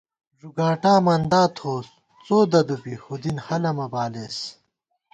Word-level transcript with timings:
ݫُگاٹامندا 0.39 1.41
تھووُس 1.55 1.87
څو 2.25 2.37
ددُوپی 2.51 2.93
ہُودِن 3.03 3.37
ہَلہ 3.45 3.71
مہ 3.77 3.85
بالېس 3.93 4.37